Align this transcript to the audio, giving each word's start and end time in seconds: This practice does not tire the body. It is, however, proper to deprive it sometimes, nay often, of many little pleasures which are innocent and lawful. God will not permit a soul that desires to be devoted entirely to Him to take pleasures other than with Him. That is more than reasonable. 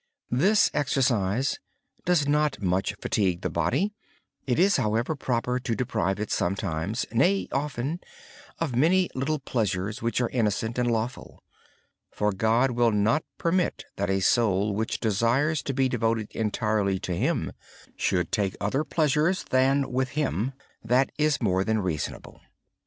This 0.31 0.67
practice 0.69 1.09
does 2.05 2.27
not 2.27 2.53
tire 2.53 3.35
the 3.39 3.49
body. 3.53 3.93
It 4.47 4.57
is, 4.57 4.77
however, 4.77 5.15
proper 5.15 5.59
to 5.59 5.75
deprive 5.75 6.19
it 6.19 6.31
sometimes, 6.31 7.05
nay 7.11 7.47
often, 7.51 7.99
of 8.57 8.75
many 8.75 9.11
little 9.13 9.37
pleasures 9.37 10.01
which 10.01 10.19
are 10.19 10.29
innocent 10.31 10.79
and 10.79 10.89
lawful. 10.89 11.43
God 12.35 12.71
will 12.71 12.89
not 12.91 13.23
permit 13.37 13.85
a 13.99 14.21
soul 14.21 14.75
that 14.77 14.99
desires 15.01 15.61
to 15.61 15.71
be 15.75 15.87
devoted 15.87 16.31
entirely 16.31 16.97
to 16.97 17.13
Him 17.15 17.51
to 17.99 18.23
take 18.23 18.55
pleasures 18.89 19.45
other 19.45 19.49
than 19.51 19.91
with 19.91 20.09
Him. 20.17 20.53
That 20.83 21.11
is 21.19 21.39
more 21.43 21.63
than 21.63 21.77
reasonable. 21.79 22.41